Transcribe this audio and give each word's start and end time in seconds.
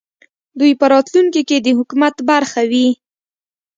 دوی 0.59 0.71
په 0.79 0.85
راتلونکې 0.93 1.41
کې 1.49 1.57
د 1.61 1.67
حکومت 1.77 2.15
برخه 2.29 2.61
وي 2.71 2.87